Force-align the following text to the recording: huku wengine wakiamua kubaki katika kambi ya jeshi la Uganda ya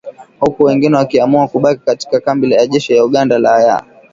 huku 0.39 0.63
wengine 0.63 0.97
wakiamua 0.97 1.47
kubaki 1.47 1.81
katika 1.85 2.19
kambi 2.19 2.51
ya 2.51 2.67
jeshi 2.67 2.93
la 2.93 3.05
Uganda 3.05 3.35
ya 3.63 3.85